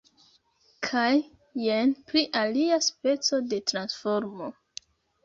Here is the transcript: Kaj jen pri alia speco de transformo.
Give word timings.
Kaj 0.87 1.11
jen 1.63 1.93
pri 2.11 2.23
alia 2.41 2.79
speco 2.87 3.41
de 3.53 3.61
transformo. 3.73 4.49